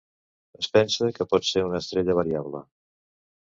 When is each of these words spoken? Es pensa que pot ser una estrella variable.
Es 0.61 0.69
pensa 0.77 1.09
que 1.19 1.27
pot 1.35 1.47
ser 1.51 1.65
una 1.67 1.83
estrella 1.83 2.17
variable. 2.23 2.65